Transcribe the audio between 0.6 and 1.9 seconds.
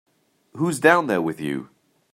down there with you?